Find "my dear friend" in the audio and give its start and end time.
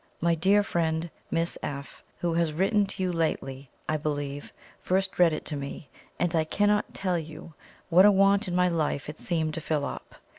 0.19-1.11